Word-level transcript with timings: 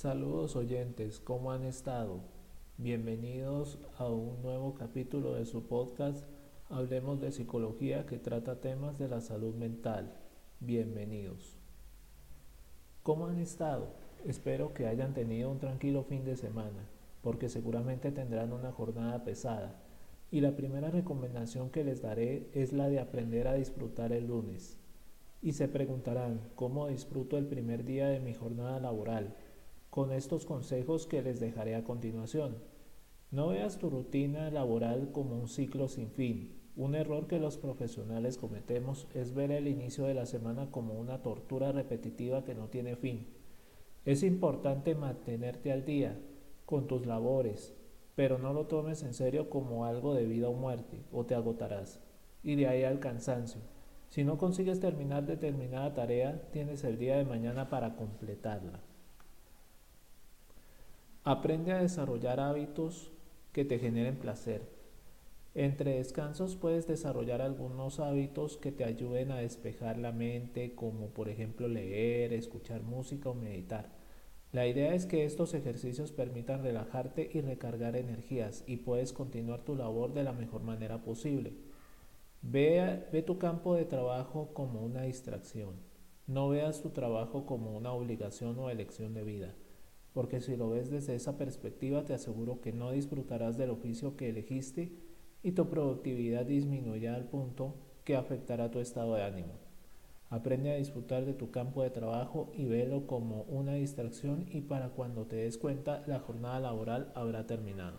Saludos 0.00 0.54
oyentes, 0.54 1.18
¿cómo 1.18 1.50
han 1.50 1.64
estado? 1.64 2.20
Bienvenidos 2.76 3.80
a 3.98 4.06
un 4.06 4.40
nuevo 4.42 4.74
capítulo 4.74 5.34
de 5.34 5.44
su 5.44 5.66
podcast 5.66 6.24
Hablemos 6.70 7.20
de 7.20 7.32
Psicología 7.32 8.06
que 8.06 8.16
trata 8.16 8.60
temas 8.60 8.96
de 8.96 9.08
la 9.08 9.20
salud 9.20 9.56
mental. 9.56 10.14
Bienvenidos. 10.60 11.56
¿Cómo 13.02 13.26
han 13.26 13.40
estado? 13.40 13.88
Espero 14.24 14.72
que 14.72 14.86
hayan 14.86 15.14
tenido 15.14 15.50
un 15.50 15.58
tranquilo 15.58 16.04
fin 16.04 16.24
de 16.24 16.36
semana, 16.36 16.88
porque 17.20 17.48
seguramente 17.48 18.12
tendrán 18.12 18.52
una 18.52 18.70
jornada 18.70 19.24
pesada. 19.24 19.80
Y 20.30 20.42
la 20.42 20.54
primera 20.54 20.92
recomendación 20.92 21.70
que 21.70 21.82
les 21.82 22.02
daré 22.02 22.48
es 22.54 22.72
la 22.72 22.88
de 22.88 23.00
aprender 23.00 23.48
a 23.48 23.54
disfrutar 23.54 24.12
el 24.12 24.28
lunes. 24.28 24.78
Y 25.42 25.54
se 25.54 25.66
preguntarán, 25.66 26.40
¿cómo 26.54 26.86
disfruto 26.86 27.36
el 27.36 27.46
primer 27.46 27.84
día 27.84 28.06
de 28.06 28.20
mi 28.20 28.34
jornada 28.34 28.78
laboral? 28.78 29.34
Con 29.90 30.12
estos 30.12 30.46
consejos 30.46 31.06
que 31.06 31.22
les 31.22 31.40
dejaré 31.40 31.74
a 31.74 31.84
continuación. 31.84 32.56
No 33.30 33.48
veas 33.48 33.78
tu 33.78 33.90
rutina 33.90 34.50
laboral 34.50 35.10
como 35.12 35.38
un 35.38 35.48
ciclo 35.48 35.88
sin 35.88 36.10
fin. 36.10 36.58
Un 36.76 36.94
error 36.94 37.26
que 37.26 37.38
los 37.38 37.58
profesionales 37.58 38.38
cometemos 38.38 39.08
es 39.14 39.34
ver 39.34 39.50
el 39.50 39.66
inicio 39.66 40.04
de 40.04 40.14
la 40.14 40.26
semana 40.26 40.70
como 40.70 40.94
una 40.94 41.22
tortura 41.22 41.72
repetitiva 41.72 42.44
que 42.44 42.54
no 42.54 42.68
tiene 42.68 42.96
fin. 42.96 43.26
Es 44.04 44.22
importante 44.22 44.94
mantenerte 44.94 45.72
al 45.72 45.84
día 45.84 46.18
con 46.64 46.86
tus 46.86 47.04
labores, 47.04 47.74
pero 48.14 48.38
no 48.38 48.52
lo 48.52 48.66
tomes 48.66 49.02
en 49.02 49.14
serio 49.14 49.50
como 49.50 49.84
algo 49.84 50.14
de 50.14 50.26
vida 50.26 50.48
o 50.48 50.54
muerte, 50.54 51.02
o 51.12 51.26
te 51.26 51.34
agotarás. 51.34 52.00
Y 52.42 52.54
de 52.54 52.68
ahí 52.68 52.84
al 52.84 53.00
cansancio. 53.00 53.60
Si 54.08 54.24
no 54.24 54.38
consigues 54.38 54.80
terminar 54.80 55.26
determinada 55.26 55.92
tarea, 55.94 56.48
tienes 56.50 56.84
el 56.84 56.98
día 56.98 57.16
de 57.16 57.24
mañana 57.24 57.68
para 57.68 57.96
completarla. 57.96 58.80
Aprende 61.28 61.72
a 61.72 61.82
desarrollar 61.82 62.40
hábitos 62.40 63.12
que 63.52 63.66
te 63.66 63.78
generen 63.78 64.16
placer. 64.16 64.62
Entre 65.54 65.98
descansos 65.98 66.56
puedes 66.56 66.86
desarrollar 66.86 67.42
algunos 67.42 68.00
hábitos 68.00 68.56
que 68.56 68.72
te 68.72 68.84
ayuden 68.84 69.30
a 69.30 69.36
despejar 69.36 69.98
la 69.98 70.10
mente, 70.10 70.74
como 70.74 71.08
por 71.08 71.28
ejemplo 71.28 71.68
leer, 71.68 72.32
escuchar 72.32 72.82
música 72.82 73.28
o 73.28 73.34
meditar. 73.34 73.90
La 74.52 74.66
idea 74.66 74.94
es 74.94 75.04
que 75.04 75.26
estos 75.26 75.52
ejercicios 75.52 76.12
permitan 76.12 76.62
relajarte 76.62 77.28
y 77.30 77.42
recargar 77.42 77.96
energías 77.96 78.64
y 78.66 78.78
puedes 78.78 79.12
continuar 79.12 79.66
tu 79.66 79.76
labor 79.76 80.14
de 80.14 80.24
la 80.24 80.32
mejor 80.32 80.62
manera 80.62 81.02
posible. 81.02 81.52
Ve, 82.40 83.04
ve 83.12 83.20
tu 83.20 83.36
campo 83.36 83.74
de 83.74 83.84
trabajo 83.84 84.54
como 84.54 84.80
una 84.80 85.02
distracción. 85.02 85.74
No 86.26 86.48
veas 86.48 86.80
tu 86.80 86.88
trabajo 86.88 87.44
como 87.44 87.76
una 87.76 87.92
obligación 87.92 88.58
o 88.58 88.70
elección 88.70 89.12
de 89.12 89.24
vida 89.24 89.54
porque 90.18 90.40
si 90.40 90.56
lo 90.56 90.70
ves 90.70 90.90
desde 90.90 91.14
esa 91.14 91.38
perspectiva 91.38 92.04
te 92.04 92.12
aseguro 92.12 92.60
que 92.60 92.72
no 92.72 92.90
disfrutarás 92.90 93.56
del 93.56 93.70
oficio 93.70 94.16
que 94.16 94.30
elegiste 94.30 94.90
y 95.44 95.52
tu 95.52 95.68
productividad 95.68 96.44
disminuirá 96.44 97.14
al 97.14 97.28
punto 97.28 97.76
que 98.02 98.16
afectará 98.16 98.68
tu 98.72 98.80
estado 98.80 99.14
de 99.14 99.22
ánimo. 99.22 99.52
Aprende 100.28 100.72
a 100.72 100.74
disfrutar 100.74 101.24
de 101.24 101.34
tu 101.34 101.52
campo 101.52 101.84
de 101.84 101.90
trabajo 101.90 102.50
y 102.52 102.64
velo 102.64 103.06
como 103.06 103.42
una 103.42 103.74
distracción 103.74 104.46
y 104.50 104.62
para 104.62 104.88
cuando 104.88 105.26
te 105.26 105.36
des 105.36 105.56
cuenta 105.56 106.02
la 106.08 106.18
jornada 106.18 106.58
laboral 106.58 107.12
habrá 107.14 107.46
terminado. 107.46 107.98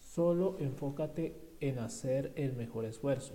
Solo 0.00 0.56
enfócate 0.58 1.36
en 1.60 1.78
hacer 1.78 2.32
el 2.34 2.56
mejor 2.56 2.84
esfuerzo. 2.84 3.34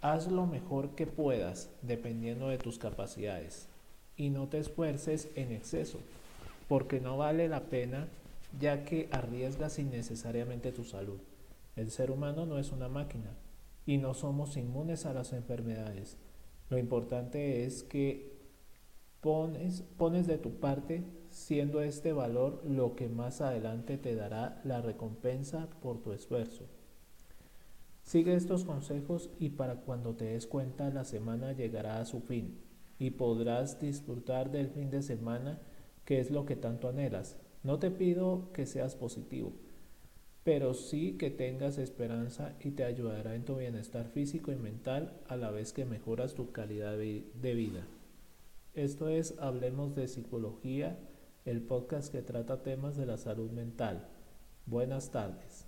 Haz 0.00 0.32
lo 0.32 0.46
mejor 0.46 0.96
que 0.96 1.06
puedas 1.06 1.70
dependiendo 1.82 2.48
de 2.48 2.58
tus 2.58 2.80
capacidades 2.80 3.68
y 4.18 4.30
no 4.30 4.48
te 4.48 4.58
esfuerces 4.58 5.30
en 5.36 5.52
exceso, 5.52 6.00
porque 6.68 7.00
no 7.00 7.16
vale 7.16 7.48
la 7.48 7.70
pena 7.70 8.08
ya 8.60 8.84
que 8.84 9.08
arriesgas 9.12 9.78
innecesariamente 9.78 10.72
tu 10.72 10.84
salud. 10.84 11.20
El 11.76 11.90
ser 11.90 12.10
humano 12.10 12.44
no 12.44 12.58
es 12.58 12.72
una 12.72 12.88
máquina 12.88 13.30
y 13.86 13.96
no 13.96 14.12
somos 14.12 14.56
inmunes 14.56 15.06
a 15.06 15.14
las 15.14 15.32
enfermedades. 15.32 16.18
Lo 16.68 16.76
importante 16.76 17.64
es 17.64 17.84
que 17.84 18.36
pones, 19.20 19.82
pones 19.96 20.26
de 20.26 20.36
tu 20.36 20.58
parte 20.58 21.04
siendo 21.30 21.80
este 21.80 22.12
valor 22.12 22.62
lo 22.66 22.96
que 22.96 23.08
más 23.08 23.40
adelante 23.40 23.96
te 23.96 24.14
dará 24.14 24.60
la 24.64 24.82
recompensa 24.82 25.68
por 25.80 26.02
tu 26.02 26.12
esfuerzo. 26.12 26.64
Sigue 28.02 28.34
estos 28.34 28.64
consejos 28.64 29.30
y 29.38 29.50
para 29.50 29.76
cuando 29.76 30.14
te 30.16 30.24
des 30.24 30.46
cuenta 30.46 30.90
la 30.90 31.04
semana 31.04 31.52
llegará 31.52 32.00
a 32.00 32.06
su 32.06 32.20
fin 32.20 32.67
y 32.98 33.10
podrás 33.10 33.80
disfrutar 33.80 34.50
del 34.50 34.68
fin 34.68 34.90
de 34.90 35.02
semana, 35.02 35.60
que 36.04 36.20
es 36.20 36.30
lo 36.30 36.46
que 36.46 36.56
tanto 36.56 36.88
anhelas. 36.88 37.36
No 37.62 37.78
te 37.78 37.90
pido 37.90 38.52
que 38.52 38.66
seas 38.66 38.96
positivo, 38.96 39.52
pero 40.44 40.74
sí 40.74 41.16
que 41.18 41.30
tengas 41.30 41.78
esperanza 41.78 42.54
y 42.60 42.70
te 42.72 42.84
ayudará 42.84 43.34
en 43.34 43.44
tu 43.44 43.56
bienestar 43.56 44.08
físico 44.08 44.52
y 44.52 44.56
mental 44.56 45.20
a 45.28 45.36
la 45.36 45.50
vez 45.50 45.72
que 45.72 45.84
mejoras 45.84 46.34
tu 46.34 46.52
calidad 46.52 46.96
de 46.96 47.54
vida. 47.54 47.86
Esto 48.74 49.08
es 49.08 49.34
Hablemos 49.38 49.94
de 49.94 50.08
Psicología, 50.08 50.98
el 51.44 51.62
podcast 51.62 52.12
que 52.12 52.22
trata 52.22 52.62
temas 52.62 52.96
de 52.96 53.06
la 53.06 53.16
salud 53.16 53.50
mental. 53.50 54.06
Buenas 54.66 55.10
tardes. 55.10 55.67